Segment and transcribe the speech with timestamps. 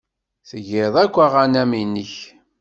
[0.49, 2.13] Tgiḍ akk aɣanen-nnek?